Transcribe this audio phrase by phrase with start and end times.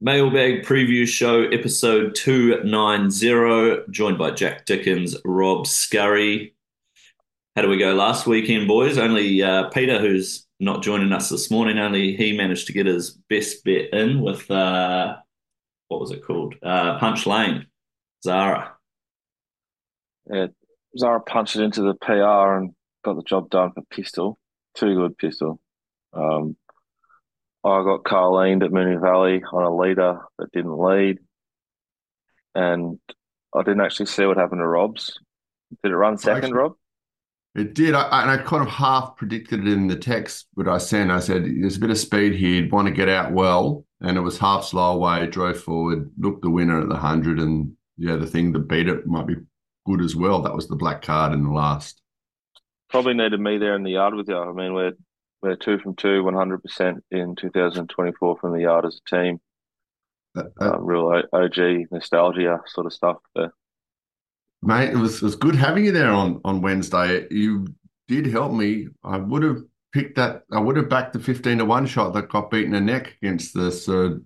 [0.00, 6.54] Mailbag Preview Show, episode 290, joined by Jack Dickens, Rob Scurry.
[7.56, 8.96] How do we go last weekend, boys?
[8.96, 13.10] Only uh, Peter, who's not joining us this morning, only he managed to get his
[13.28, 15.16] best bet in with, uh,
[15.88, 16.54] what was it called?
[16.62, 17.66] Uh, Punch Lane,
[18.22, 18.76] Zara.
[20.32, 20.46] Yeah,
[20.96, 22.72] Zara punched it into the PR and
[23.04, 24.38] got the job done for Pistol.
[24.76, 25.60] Too good, Pistol.
[26.12, 26.56] Um,
[27.64, 31.18] I got Carleen at Moonee Valley on a leader that didn't lead.
[32.54, 32.98] And
[33.54, 35.18] I didn't actually see what happened to Rob's.
[35.82, 36.72] Did it run second, actually, Rob?
[37.54, 37.94] It did.
[37.94, 41.10] I, and I kind of half predicted it in the text that I sent.
[41.10, 42.62] I said, there's a bit of speed here.
[42.62, 43.84] You'd want to get out well.
[44.00, 47.40] And it was half slow away, drove forward, looked the winner at the 100.
[47.40, 49.34] And yeah, the thing that beat it might be
[49.86, 50.42] good as well.
[50.42, 52.00] That was the black card in the last.
[52.90, 54.38] Probably needed me there in the yard with you.
[54.38, 54.92] I mean, we're
[55.42, 59.40] we're two from two, 100% in 2024 from the yard as a team.
[60.36, 63.52] Uh, uh, um, real OG nostalgia sort of stuff there.
[64.62, 67.26] Mate, it was, it was good having you there on, on Wednesday.
[67.30, 67.66] You
[68.08, 68.88] did help me.
[69.04, 70.42] I would have picked that.
[70.52, 73.54] I would have backed the 15 to 1 shot that got beaten a neck against
[73.54, 74.18] the, uh,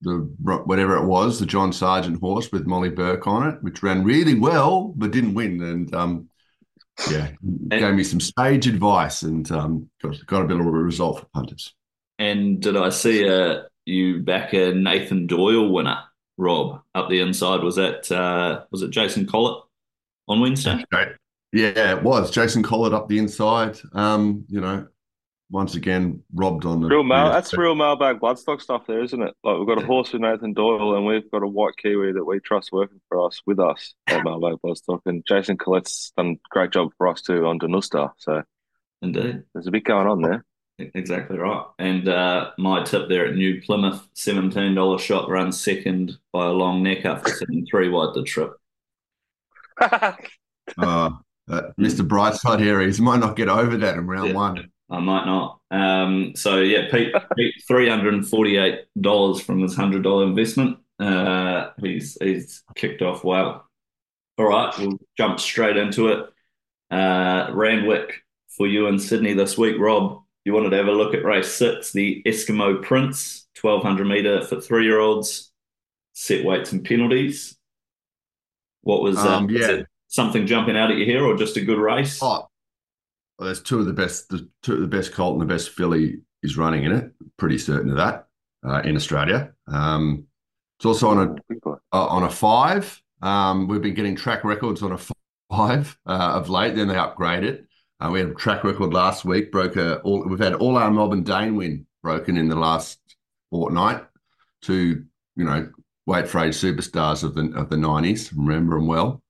[0.00, 4.04] the whatever it was, the John Sargent horse with Molly Bourke on it, which ran
[4.04, 5.62] really well but didn't win.
[5.62, 6.28] And um,
[7.10, 10.70] yeah, and, gave me some sage advice and um, got, got a bit of a
[10.70, 11.74] result for punters.
[12.18, 15.98] And did I see uh, you back a Nathan Doyle winner,
[16.38, 17.62] Rob, up the inside?
[17.62, 19.62] Was that uh, was it Jason Collett
[20.28, 20.84] on Wednesday?
[21.52, 23.78] Yeah, it was Jason Collett up the inside.
[23.92, 24.86] Um, you know,
[25.50, 27.30] once again robbed on the real mail.
[27.30, 29.34] That's real mailbag bloodstock stuff, there, isn't it?
[29.44, 32.24] Like we've got a horse with Nathan Doyle, and we've got a white Kiwi that
[32.24, 36.48] we trust working for us with us at mailbag bloodstock, and Jason Collett's done a
[36.50, 38.12] great job for us too on Danusta.
[38.18, 38.42] So,
[39.02, 40.44] indeed, there's a bit going on there.
[40.78, 41.64] Exactly right.
[41.78, 46.50] And uh, my tip there at New Plymouth, seventeen dollar shot runs second by a
[46.50, 48.52] long neck after sitting three wide the trip.
[49.80, 50.12] uh,
[50.78, 51.10] uh,
[51.48, 52.06] Mr.
[52.06, 54.34] Brightside Aries might not get over that in round yeah.
[54.34, 54.70] one.
[54.88, 55.60] I might not.
[55.70, 60.78] Um, so yeah, Pete, Pete three hundred and forty-eight dollars from his hundred dollar investment.
[60.98, 63.68] Uh, he's he's kicked off well.
[64.38, 66.26] All right, we'll jump straight into it.
[66.90, 70.22] Uh, Randwick for you in Sydney this week, Rob.
[70.44, 74.44] You wanted to have a look at race six, the Eskimo Prince, twelve hundred meter
[74.44, 75.50] for three-year-olds,
[76.12, 77.56] set weights and penalties.
[78.82, 79.82] What was, uh, um, yeah.
[80.06, 82.20] Something jumping out at you here, or just a good race?
[82.22, 82.48] Oh,
[83.38, 85.70] well, there's two of the best, the two of the best colt and the best
[85.70, 87.12] filly is running in it.
[87.36, 88.28] Pretty certain of that
[88.66, 89.52] uh, in Australia.
[89.66, 90.26] Um,
[90.78, 93.00] it's also on a uh, on a five.
[93.22, 94.98] Um, we've been getting track records on a
[95.50, 96.74] five uh, of late.
[96.74, 97.66] Then they upgrade it.
[98.00, 99.50] Uh, we had a track record last week.
[99.52, 100.26] Broke a, all.
[100.26, 102.98] We've had all our Melbourne Dane win broken in the last
[103.50, 104.04] fortnight.
[104.62, 105.04] To
[105.36, 105.70] you know,
[106.06, 108.32] weight for age superstars of the of the nineties.
[108.32, 109.22] Remember them well.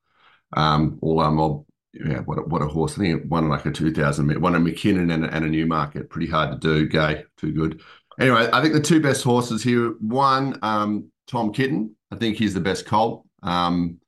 [0.52, 1.65] Um, all our mob
[2.04, 2.94] yeah, what a, what a horse!
[2.94, 5.48] I think it won like a two thousand, won a McKinnon and a, and a
[5.48, 6.10] Newmarket.
[6.10, 6.88] Pretty hard to do.
[6.88, 7.80] Gay, too good.
[8.18, 9.94] Anyway, I think the two best horses here.
[10.00, 11.94] One, um, Tom Kitten.
[12.10, 13.26] I think he's the best colt.
[13.42, 13.98] Um,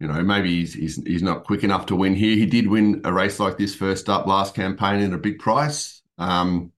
[0.00, 2.36] you know, maybe he's, he's he's not quick enough to win here.
[2.36, 6.02] He did win a race like this first up last campaign in a big price.
[6.18, 6.72] Um,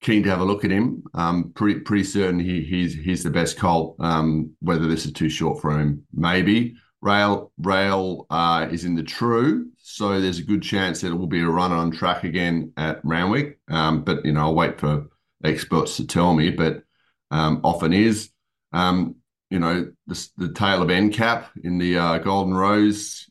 [0.00, 1.02] keen to have a look at him.
[1.14, 3.96] Um, pretty pretty certain he, he's he's the best colt.
[4.00, 6.76] Um, whether this is too short for him, maybe.
[7.04, 11.26] Rail Rail uh, is in the true, so there's a good chance that it will
[11.26, 13.58] be a run on track again at Randwick.
[13.68, 15.08] Um, but you know, I'll wait for
[15.44, 16.50] experts to tell me.
[16.50, 16.82] But
[17.30, 18.30] um, often is,
[18.72, 19.16] um,
[19.50, 23.28] you know, the, the tail of NCAP in the uh, Golden Rose.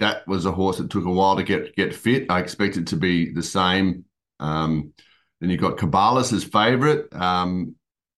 [0.00, 2.26] That was a horse that took a while to get get fit.
[2.30, 4.04] I expect it to be the same.
[4.38, 4.92] Um,
[5.40, 7.10] then you've got Cabalas as favourite.
[7.14, 7.74] Um,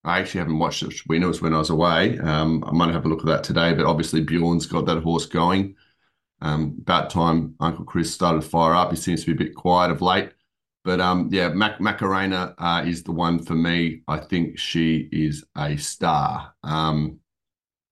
[0.06, 0.94] I actually haven't watched it.
[1.08, 2.18] We know it's when I was away.
[2.20, 5.26] Um, I might have a look at that today, but obviously Bjorn's got that horse
[5.26, 5.74] going.
[6.40, 8.90] Um, about time Uncle Chris started to fire up.
[8.90, 10.30] He seems to be a bit quiet of late.
[10.84, 14.02] But um, yeah, Mac- Macarena uh, is the one for me.
[14.06, 16.54] I think she is a star.
[16.62, 17.18] Um,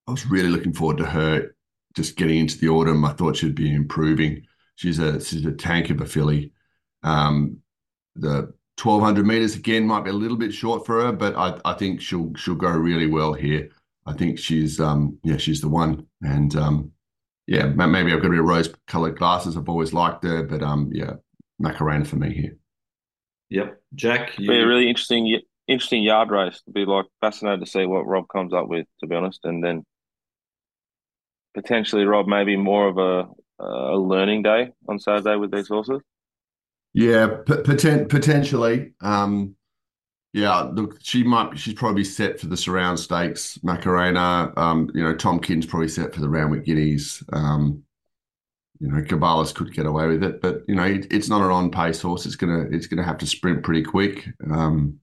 [0.06, 1.56] I was really looking forward to her
[1.94, 3.04] just getting into the autumn.
[3.04, 4.42] I thought she'd be improving.
[4.76, 6.52] She's a she's a tank of a filly.
[7.02, 7.58] Um,
[8.14, 11.74] the 1200 meters again might be a little bit short for her, but I, I
[11.74, 13.70] think she'll she'll go really well here.
[14.06, 16.90] I think she's um yeah she's the one, and um
[17.46, 19.56] yeah maybe I've got a bit of rose colored glasses.
[19.56, 21.14] I've always liked her, but um yeah
[21.58, 22.56] Macarena for me here.
[23.50, 24.38] Yep, Jack.
[24.38, 24.48] You...
[24.48, 26.60] Be a really interesting interesting yard race.
[26.62, 29.62] To be like fascinated to see what Rob comes up with, to be honest, and
[29.62, 29.84] then
[31.54, 33.28] potentially Rob maybe more of a
[33.60, 36.00] a learning day on Saturday with these horses.
[36.94, 38.92] Yeah, poten- potentially.
[39.00, 39.56] Um,
[40.34, 41.58] Yeah, look, she might.
[41.58, 44.52] She's probably set for the surround stakes, Macarena.
[44.56, 47.22] Um, you know, Tom Kitten's probably set for the Randwick Guineas.
[47.32, 47.84] Um,
[48.80, 51.50] you know, Cabalas could get away with it, but you know, it, it's not an
[51.50, 52.26] on-pace horse.
[52.26, 54.28] It's gonna it's gonna have to sprint pretty quick.
[54.50, 55.00] Um,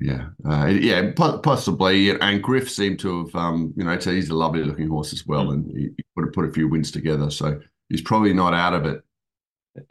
[0.00, 2.10] yeah, uh, yeah, possibly.
[2.18, 5.52] And Griff seemed to have, um, you know, he's a lovely looking horse as well,
[5.52, 8.86] and he, he have put a few wins together, so he's probably not out of
[8.86, 9.02] it.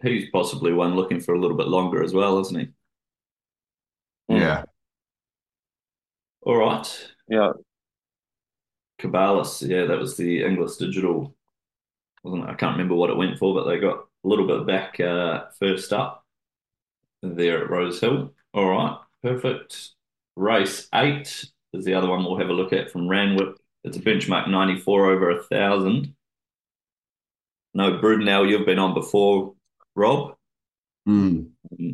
[0.01, 2.68] He's possibly one looking for a little bit longer as well, isn't he?
[4.30, 4.63] Yeah.
[6.41, 7.09] All right.
[7.27, 7.51] Yeah.
[9.00, 11.35] Cabalas, yeah, that was the Inglis Digital,
[12.24, 12.50] wasn't it?
[12.50, 15.45] I can't remember what it went for, but they got a little bit back uh,
[15.59, 16.25] first up
[17.21, 18.33] there at Rose Hill.
[18.53, 19.91] All right, perfect.
[20.35, 23.56] Race eight is the other one we'll have a look at from Randwick.
[23.83, 26.15] It's a benchmark 94 over a thousand.
[27.74, 29.56] No, Brudenell, you've been on before,
[29.95, 30.36] Rob.
[31.07, 31.50] Mm.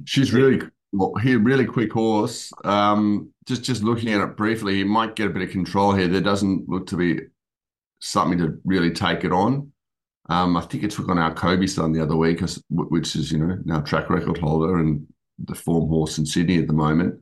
[0.05, 0.61] She's really
[0.91, 2.51] well, he really quick horse.
[2.63, 6.07] Um, just just looking at it briefly, he might get a bit of control here.
[6.07, 7.19] There doesn't look to be
[7.99, 9.71] something to really take it on.
[10.29, 13.39] Um, I think it took on our Kobe son the other week, which is you
[13.39, 15.05] know now track record holder and
[15.45, 17.21] the form horse in Sydney at the moment.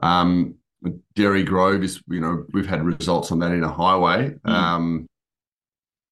[0.00, 0.56] Um,
[1.14, 4.34] Derry Grove is you know we've had results on that in a highway.
[4.46, 4.50] Mm.
[4.50, 5.08] Um,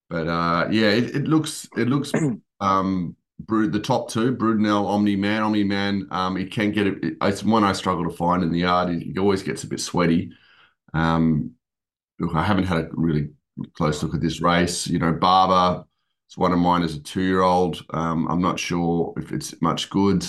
[0.09, 2.13] but uh, yeah, it, it, looks it looks
[2.61, 3.17] um,
[3.47, 5.43] Brood, the top two, Brudenell, Omni Man.
[5.43, 7.17] Omni Man, um, he can get it.
[7.23, 8.91] It's one I struggle to find in the yard.
[8.91, 10.33] It, he always gets a bit sweaty.
[10.95, 11.53] Um,
[12.35, 13.31] I haven't had a really
[13.75, 14.87] close look at this race.
[14.87, 15.85] You know, Barber,
[16.29, 17.85] it's one of mine as a two year old.
[17.91, 20.25] Um, I'm not sure if it's much good.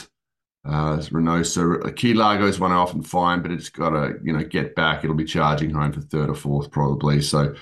[0.64, 4.32] Uh, Renosa, A Key Largo is one I often find, but it's got to, you
[4.32, 5.04] know, get back.
[5.04, 7.22] It'll be charging home for third or fourth probably.
[7.22, 7.56] So,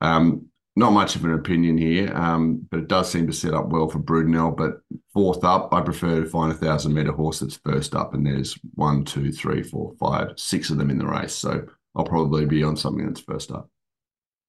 [0.00, 3.68] um, not much of an opinion here, um, but it does seem to set up
[3.68, 4.56] well for Brudenell.
[4.56, 4.80] But
[5.12, 8.58] fourth up, I prefer to find a thousand meter horse that's first up, and there's
[8.74, 11.34] one, two, three, four, five, six of them in the race.
[11.34, 13.68] So I'll probably be on something that's first up.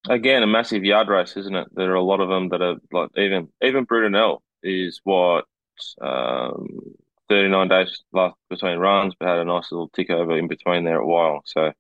[0.10, 1.68] Again, a massive yard race, isn't it?
[1.74, 5.46] There are a lot of them that are like even even Brudenell is what
[6.02, 6.68] um,
[7.30, 11.02] 39 days last between runs, but had a nice little tick over in between there
[11.02, 11.42] at while.
[11.46, 11.72] So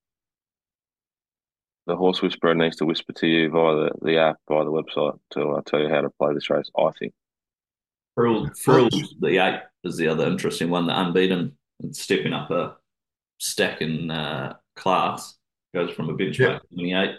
[1.85, 5.19] the horse whisperer needs to whisper to you via the, the app, via the website
[5.31, 7.13] to uh, tell you how to play this race, I think.
[8.15, 8.89] Frill, Frill,
[9.19, 11.57] the eight is the other interesting one, the unbeaten,
[11.91, 12.77] stepping up a
[13.39, 15.35] stack in uh, class,
[15.73, 16.61] goes from a benchmark yep.
[16.73, 17.15] 28.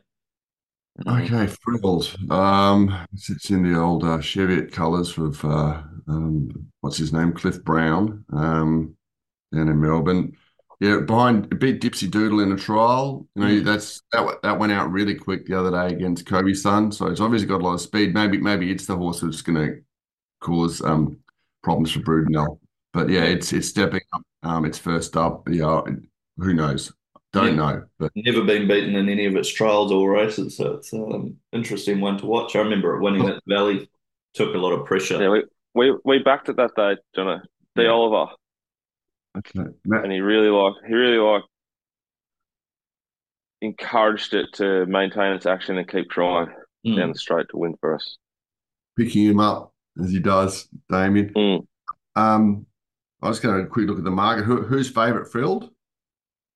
[1.06, 2.16] Okay, Frilled.
[2.30, 7.62] Um, it's in the old uh, Cheviot colours with uh, um, what's his name, Cliff
[7.64, 8.96] Brown, um,
[9.52, 10.36] down in Melbourne.
[10.80, 13.26] Yeah, behind a bit Dipsy Doodle in a trial.
[13.34, 13.64] You know, mm.
[13.64, 16.90] that's that that went out really quick the other day against Kobe's son.
[16.90, 18.12] So it's obviously got a lot of speed.
[18.12, 19.80] Maybe maybe it's the horse that's going to
[20.40, 21.18] cause um,
[21.62, 22.58] problems for Brudenell.
[22.92, 24.22] But yeah, it's it's stepping up.
[24.42, 25.48] Um, it's first up.
[25.48, 25.82] Yeah,
[26.38, 26.92] who knows?
[27.32, 27.54] Don't yeah.
[27.54, 27.84] know.
[27.98, 30.56] But never been beaten in any of its trials or races.
[30.56, 32.54] So it's an um, interesting one to watch.
[32.54, 33.90] I remember it winning at Valley.
[34.34, 35.20] Took a lot of pressure.
[35.20, 35.44] Yeah, we
[35.74, 37.40] we, we backed it that day, Jono.
[37.74, 37.88] The yeah.
[37.88, 38.32] Oliver.
[39.36, 39.68] Okay.
[39.84, 41.42] And he really like he really like
[43.60, 46.48] encouraged it to maintain its action and keep trying
[46.86, 46.96] mm.
[46.96, 48.18] down the straight to win for us.
[48.96, 49.72] Picking him up
[50.02, 51.32] as he does, Damien.
[51.34, 51.66] Mm.
[52.14, 52.66] Um,
[53.22, 54.44] I was going to quick look at the market.
[54.44, 55.70] Who, who's favourite filled?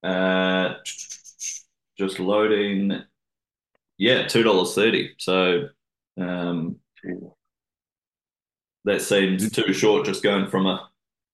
[0.03, 0.75] Uh,
[1.97, 3.03] just loading.
[3.97, 5.15] Yeah, two dollars thirty.
[5.19, 5.69] So,
[6.21, 6.77] um,
[8.85, 10.07] that seems too short.
[10.07, 10.89] Just going from a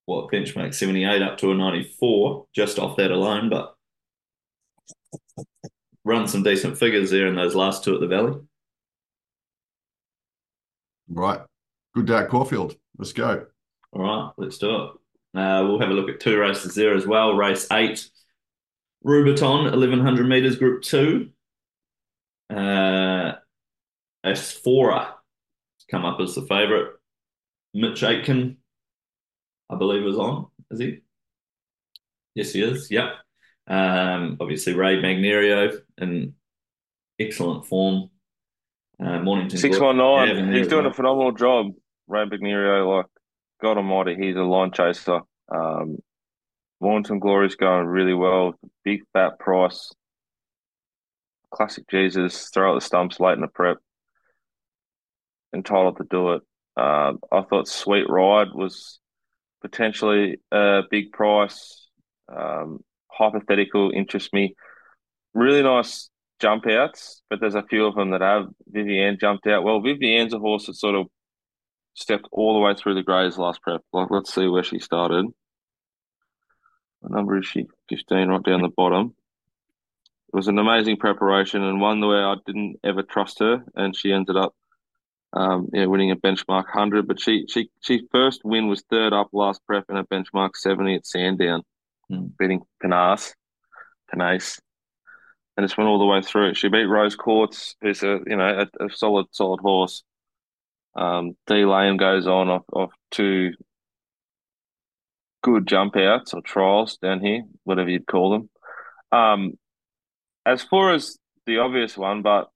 [0.06, 3.74] what benchmark 78 up to a 94 just off that alone, but
[6.04, 8.38] run some decent figures there in those last two at the Valley.
[11.08, 11.40] Right.
[11.94, 12.76] Good day at Caulfield.
[12.98, 13.46] Let's go.
[13.92, 14.90] All right, let's do it.
[15.38, 17.34] Uh, we'll have a look at two races there as well.
[17.34, 18.08] Race eight,
[19.04, 21.30] Rubiton, 1100 meters, group two.
[22.50, 23.32] Uh,
[24.24, 25.14] Asfoora
[25.90, 26.94] come up as the favorite.
[27.74, 28.56] Mitch Aitken,
[29.70, 30.46] I believe, was on.
[30.70, 31.00] Is he?
[32.34, 32.90] Yes, he is.
[32.90, 33.14] Yep.
[33.66, 36.34] Um, obviously, Ray Magnerio in
[37.18, 38.10] excellent form.
[39.00, 40.52] Uh, Mornington six one nine.
[40.52, 41.72] He's doing a phenomenal job.
[42.06, 43.06] Ray Magnerio, like
[43.62, 45.20] God Almighty, he's a line chaser.
[45.48, 45.98] Um,
[46.80, 48.54] Mornington Glory's going really well.
[48.84, 49.92] Big fat price.
[51.50, 52.50] Classic Jesus.
[52.52, 53.78] Throw out the stumps late in the prep.
[55.54, 56.42] Entitled to do it.
[56.76, 58.98] Uh, I thought Sweet Ride was
[59.64, 61.88] potentially a big price.
[62.28, 62.80] Um,
[63.10, 64.54] hypothetical interests me.
[65.32, 68.46] Really nice jump outs, but there's a few of them that have.
[68.68, 69.64] Vivienne jumped out.
[69.64, 71.06] Well, Vivienne's a horse that sort of
[71.94, 73.80] stepped all the way through the grades last prep.
[73.92, 75.26] Like, let's see where she started.
[77.00, 77.66] what number is she?
[77.88, 79.14] 15, right down the bottom.
[80.28, 84.12] It was an amazing preparation and one where I didn't ever trust her, and she
[84.12, 84.54] ended up
[85.34, 87.06] um, yeah, winning a benchmark 100.
[87.06, 90.94] But she she she first win was third up last prep in a benchmark 70
[90.96, 91.62] at Sandown,
[92.10, 92.26] Hmm.
[92.38, 93.32] beating Penace,
[94.12, 94.60] Penace,
[95.56, 96.54] and just went all the way through.
[96.54, 100.02] She beat Rose Quartz, who's a you know a, a solid solid horse.
[100.94, 103.52] Um, D Lane goes on off, off two
[105.42, 108.50] good jump outs or trials down here, whatever you'd call them.
[109.12, 109.58] Um,
[110.46, 112.48] Asfoora's the obvious one, but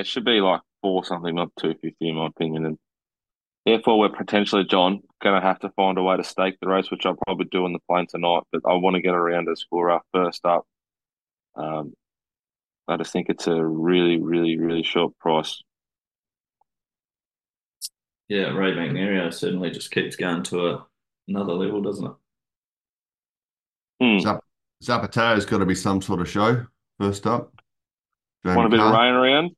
[0.00, 2.78] it, it should be like four something, not two fifty in my opinion, and
[3.66, 6.90] therefore we're potentially John going to have to find a way to stake the race,
[6.90, 8.42] which I'll probably do on the plane tonight.
[8.52, 10.66] But I want to get around Asfoora first up.
[11.56, 11.94] Um,
[12.88, 15.62] I just think it's a really, really, really short price.
[18.28, 20.86] Yeah, Ray McNario certainly just keeps going to a,
[21.28, 22.12] another level, doesn't it?
[24.20, 24.44] Zap-
[24.82, 26.64] Zapateo's got to be some sort of show
[26.98, 27.60] first up.
[28.44, 29.50] Jamie Want a bit of rain around?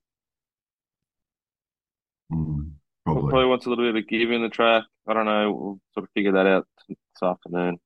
[2.32, 2.70] Mm,
[3.04, 3.30] Probably.
[3.30, 3.46] probably.
[3.46, 4.84] wants a little bit of a give in the track.
[5.06, 5.52] I don't know.
[5.52, 7.78] We'll sort of figure that out this afternoon.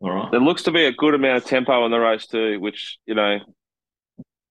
[0.00, 0.30] All right.
[0.30, 3.14] There looks to be a good amount of tempo in the race too, which you
[3.14, 3.38] know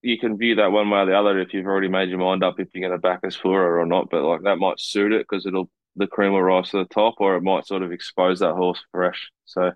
[0.02, 2.44] you can view that one way or the other if you've already made your mind
[2.44, 4.10] up if you're going to back us for it or not.
[4.10, 7.16] But like that might suit it because it'll the cream will rise to the top,
[7.20, 9.30] or it might sort of expose that horse fresh.
[9.46, 9.72] So I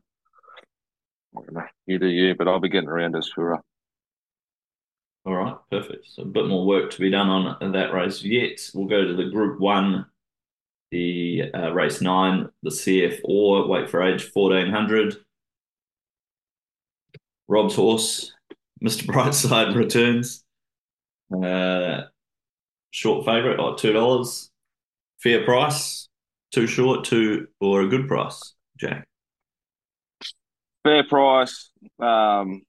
[1.33, 1.65] don't know.
[1.85, 3.59] You do you, but I'll be getting around Asfoora
[5.27, 6.07] All right, perfect.
[6.07, 8.61] So a bit more work to be done on that race yet.
[8.73, 10.05] We'll go to the Group One,
[10.89, 13.19] the uh, race nine, the C.F.
[13.25, 15.17] Orr wait for age fourteen hundred.
[17.49, 18.31] Rob's horse,
[18.81, 19.05] Mr.
[19.05, 20.45] Brightside returns.
[21.43, 22.03] Uh,
[22.91, 24.49] short favourite, oh, two dollars.
[25.19, 26.07] Fair price,
[26.53, 29.05] too short, too or a good price, Jack.
[30.85, 31.69] fair price.
[31.99, 32.61] Um,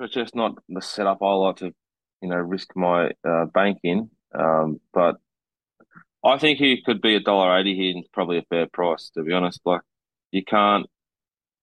[0.00, 1.72] it's just not the setup I like to,
[2.22, 4.10] you know, risk my uh, bank in.
[4.34, 5.16] Um, but
[6.24, 9.22] I think he could be a dollar eighty here and probably a fair price, to
[9.22, 9.60] be honest.
[9.64, 9.82] Like
[10.30, 10.86] you can't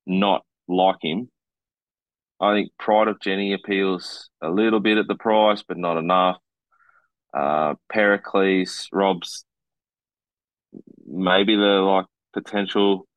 [0.06, 1.30] not like him.
[2.40, 6.38] I think Pride of Jenny appeals a little bit at the price, but not enough.
[7.34, 9.46] Uh, Pericles, Rob's
[11.06, 13.08] maybe the like potential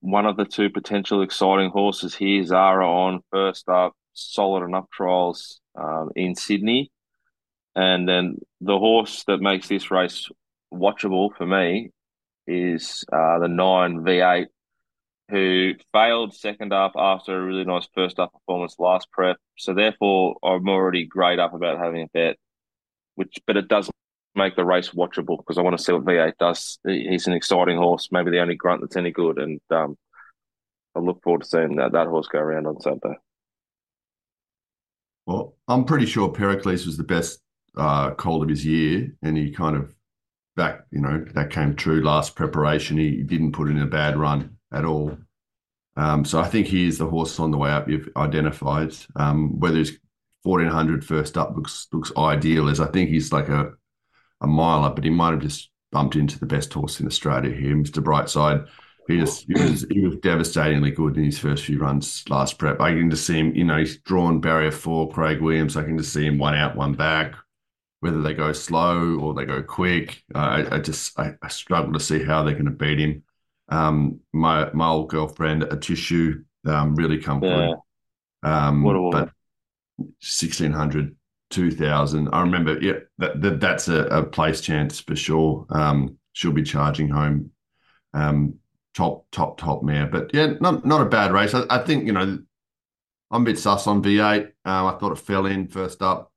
[0.00, 2.44] one of the two potential exciting horses here.
[2.44, 6.90] Zara on first up, solid enough trials um, in Sydney,
[7.74, 10.28] and then the horse that makes this race
[10.72, 11.90] watchable for me
[12.46, 14.46] is uh, the nine V8,
[15.30, 19.36] who failed second up after a really nice first up performance last prep.
[19.58, 22.36] So therefore, I'm already great up about having a bet,
[23.16, 23.90] which but it does
[24.34, 26.78] make the race watchable because I want to see what V8 does.
[26.86, 29.96] He's an exciting horse, maybe the only grunt that's any good, and um,
[30.94, 33.16] I look forward to seeing that, that horse go around on Sunday.
[35.26, 37.40] Well, I'm pretty sure Pericles was the best
[37.76, 39.92] uh, colt of his year, and he kind of
[40.54, 42.96] back, you know, that came true last preparation.
[42.96, 45.18] He didn't put in a bad run at all.
[45.96, 47.88] Um, so I think he is the horse on the way up.
[47.88, 49.98] You've identified um, whether he's
[50.42, 52.68] 1400 first up looks looks ideal.
[52.68, 53.72] As I think he's like a
[54.40, 57.54] a mile up, but he might have just bumped into the best horse in Australia
[57.54, 58.02] here, Mr.
[58.02, 58.66] Brightside.
[59.08, 62.80] He just he was he was devastatingly good in his first few runs last prep.
[62.80, 65.76] I can just see him, you know, he's drawn barrier four, Craig Williams.
[65.76, 67.34] I can just see him one out, one back.
[68.00, 71.92] Whether they go slow or they go quick, uh, I, I just I, I struggle
[71.94, 73.22] to see how they're going to beat him.
[73.68, 77.68] Um, my my old girlfriend, Atishu, um, really come Yeah.
[77.68, 77.78] good.
[78.42, 79.24] Um, What a woman.
[79.24, 79.32] but
[80.20, 81.16] 1600
[81.50, 86.52] 2000 i remember yeah that, that that's a, a place chance for sure um she'll
[86.52, 87.50] be charging home
[88.14, 88.54] um
[88.96, 90.06] top top top mare.
[90.06, 91.54] But yeah not not a bad race.
[91.54, 92.38] I, I think you know
[93.30, 96.32] i'm a bit sus on v8 um, i thought it fell in first up.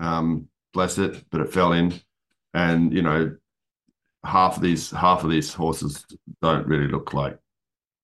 [0.00, 1.94] Um bless it but it fell in.
[2.54, 3.36] And you know
[4.24, 6.04] half of these half of these horses
[6.42, 7.38] don't really look like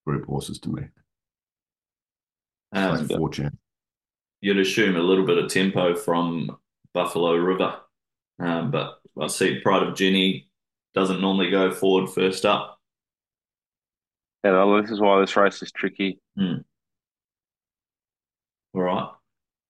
[0.07, 0.83] group horses to me.
[2.73, 3.31] Um, like four
[4.45, 6.55] you'd assume a little bit of tempo from
[6.93, 7.77] Buffalo River.
[8.39, 10.51] Um, but I see Pride of Jenny
[10.95, 12.74] doesn't normally go forward first up.
[14.45, 16.19] Yeah, this is why this race is tricky,
[18.75, 19.11] All right.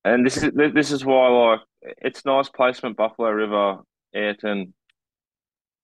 [0.04, 1.60] and this is this is why like
[1.98, 3.78] it's nice placement Buffalo River,
[4.14, 4.74] Ayrton,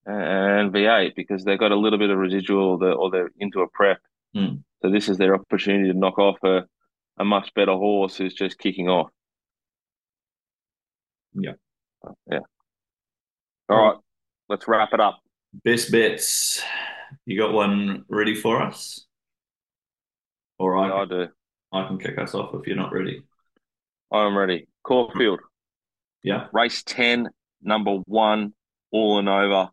[0.07, 3.99] and V8 because they've got a little bit of residual, or they're, into a prep.
[4.35, 4.57] Hmm.
[4.83, 6.65] So this is their opportunity to knock off a,
[7.19, 9.11] a much better horse who's just kicking off.
[11.35, 11.53] Yeah.
[12.31, 12.41] Yeah.
[13.69, 13.97] All right,
[14.49, 15.21] let's wrap it up.
[15.65, 16.63] Best bets.
[17.27, 19.07] You got one ready for us?
[20.59, 21.29] Or I, Yeah, I do.
[21.73, 23.23] I can kick us off if you're not ready.
[24.13, 24.67] I'm ready.
[24.83, 25.41] Caulfield,
[26.23, 26.47] Yeah.
[26.53, 27.29] race 10,
[27.63, 28.53] number one,
[28.91, 29.69] all and over.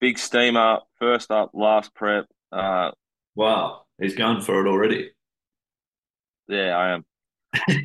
[0.00, 2.26] Big steamer, first up, last prep.
[2.50, 2.90] Uh,
[3.34, 3.84] Wow.
[4.00, 5.10] He's going for it already.
[6.48, 7.04] yeah, I am.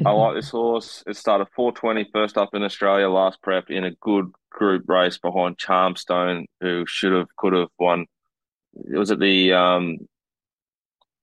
[0.06, 1.04] I like this horse.
[1.08, 5.58] It started 420 first up in Australia, last prep in a good group race behind
[5.58, 8.06] Charmstone, who should have, could have won.
[8.90, 9.98] Was it the um,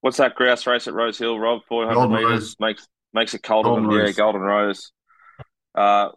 [0.00, 1.38] what's that grouse race at Rose Hill?
[1.38, 2.56] Rob, 400 meters Rose.
[2.60, 3.64] makes makes it cold.
[3.64, 4.16] Golden Yeah, Rose.
[4.16, 4.92] Golden Rose.
[5.74, 6.10] Uh,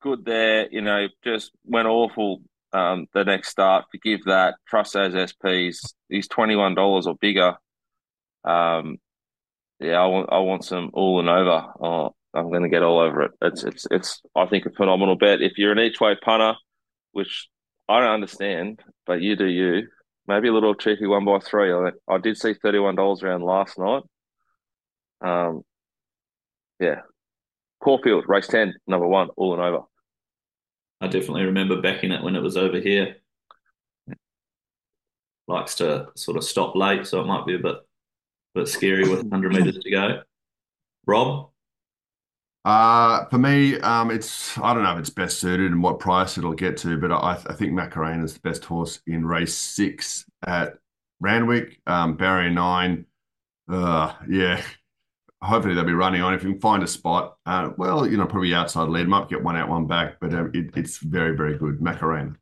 [0.00, 0.68] good there.
[0.70, 2.42] You know, just went awful.
[2.74, 4.54] Um, the next start, forgive that.
[4.66, 5.92] Trust those SPs.
[6.08, 7.56] He's twenty one dollars or bigger.
[8.44, 8.98] Um,
[9.80, 11.66] yeah, I want I want some all and over.
[11.80, 13.32] Oh, I'm going to get all over it.
[13.42, 15.42] It's it's it's I think a phenomenal bet.
[15.42, 16.54] If you're an each way punter,
[17.12, 17.48] which
[17.88, 19.88] I don't understand, but you do you.
[20.26, 21.72] Maybe a little cheeky one by three.
[21.72, 24.02] I, I did see thirty one dollars around last night.
[25.20, 25.62] Um,
[26.78, 27.00] yeah,
[27.80, 29.84] Caulfield race ten, number one, all and over.
[31.00, 33.16] I definitely remember backing it when it was over here.
[35.48, 37.76] Likes to sort of stop late, so it might be a bit
[38.54, 40.22] bit scary with 100 meters to go.
[41.06, 41.51] Rob?
[42.64, 46.38] Uh, for me, um, it's I don't know if it's best suited and what price
[46.38, 50.24] it'll get to, but I, I think Macarena is the best horse in race six
[50.46, 50.78] at
[51.20, 51.80] Randwick.
[51.86, 53.06] Um, barrier nine,
[53.70, 54.62] uh, yeah.
[55.42, 56.34] Hopefully they'll be running on.
[56.34, 59.42] If you can find a spot, uh, well, you know, probably outside lead, might get
[59.42, 61.82] one out, one back, but um, it, it's very, very good.
[61.82, 62.36] Macarena.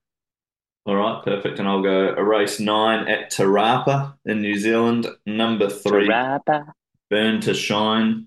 [0.85, 1.59] All right, perfect.
[1.59, 5.07] And I'll go a race nine at Te Rapa in New Zealand.
[5.25, 6.11] Number three,
[7.09, 8.27] Burn to Shine.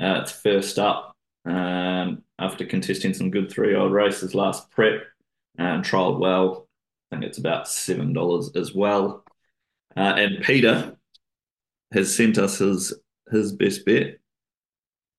[0.00, 1.11] Uh, it's first up
[1.44, 5.02] um, after contesting some good three old races last prep
[5.58, 6.68] and trialled well.
[7.10, 9.24] I think it's about $7 as well.
[9.96, 10.96] Uh, and Peter
[11.92, 12.94] has sent us his
[13.30, 14.18] his best bet,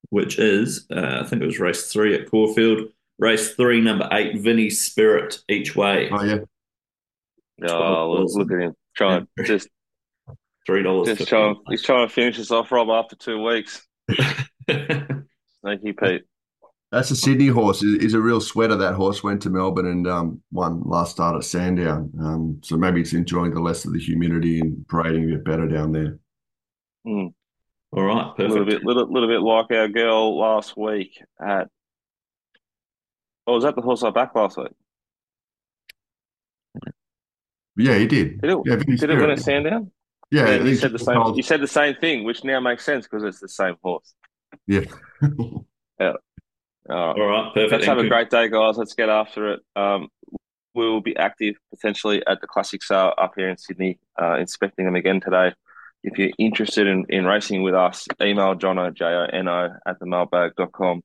[0.10, 2.89] which is, uh, I think it was race three at Caulfield.
[3.20, 6.10] Race three, number eight, Vinny Spirit each way.
[6.12, 6.39] Oh yeah,
[7.69, 9.67] Oh, look, look at him trying just
[10.65, 11.17] Three dollars.
[11.17, 11.58] just trying.
[11.69, 13.86] He's trying to finish this off, Rob, after two weeks.
[15.63, 16.23] Thank you, Pete.
[16.91, 17.82] that's a Sydney horse.
[17.84, 18.76] Is is a real sweater.
[18.76, 22.12] That horse went to Melbourne and um, won last start at Sandown.
[22.19, 25.67] Um, so maybe it's enjoying the less of the humidity and parading a bit better
[25.67, 26.19] down there.
[27.06, 27.28] Hmm.
[27.95, 31.67] All right, A little bit, little, little bit like our girl last week at.
[33.45, 34.69] Oh, was that the horse I backed last week?
[37.76, 38.41] Yeah, he did.
[38.41, 38.58] Did it?
[38.65, 39.30] Yeah, Did it win Spirit.
[39.32, 39.91] at Sandown?
[40.32, 41.15] Yeah, I you said the same.
[41.15, 44.13] told- You said the same thing, which now makes sense because it's the same horse.
[44.68, 44.86] Yeah.
[46.89, 47.22] All right.
[47.22, 47.72] All right, perfect.
[47.72, 48.78] Let's have a great day, guys.
[48.78, 49.62] Let's get after it.
[49.76, 50.10] Um,
[50.76, 54.86] we will be active potentially at the Classic Sale up here in Sydney, uh, inspecting
[54.86, 55.54] them again today.
[56.04, 61.02] If you're interested in, in racing with us, email jono, J-O-N-O, at the mailbag.com.au.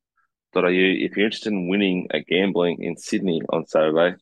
[0.54, 4.16] If you're interested in winning at gambling in Sydney on Saturday,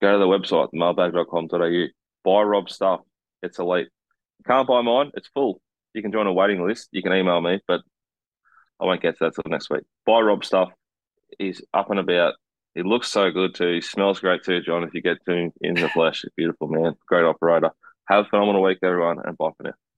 [0.00, 1.86] go to the website, mailbag.com.au.
[2.24, 3.00] Buy Rob stuff.
[3.42, 3.88] It's elite.
[4.38, 5.10] You can't buy mine.
[5.14, 5.60] It's full.
[5.92, 6.88] You can join a waiting list.
[6.92, 7.82] You can email me, but
[8.80, 9.82] I won't get to that till next week.
[10.04, 10.70] Buy Rob stuff.
[11.38, 12.34] He's up and about.
[12.74, 13.74] He looks so good too.
[13.74, 14.84] He smells great too, John.
[14.84, 17.70] If you get to him in the flesh, beautiful man, great operator.
[18.08, 19.72] Have a phenomenal week, everyone, and bye for now.